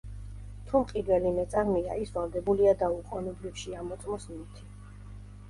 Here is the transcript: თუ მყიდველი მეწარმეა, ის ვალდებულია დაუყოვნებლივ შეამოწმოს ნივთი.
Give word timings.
თუ 0.69 0.77
მყიდველი 0.83 1.33
მეწარმეა, 1.35 1.97
ის 2.05 2.15
ვალდებულია 2.15 2.73
დაუყოვნებლივ 2.81 3.61
შეამოწმოს 3.67 4.27
ნივთი. 4.33 4.69